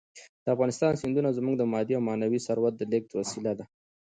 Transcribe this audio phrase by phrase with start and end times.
[0.43, 3.65] د افغانستان سیندونه زموږ د مادي او معنوي ثروت د لېږد وسیله ده.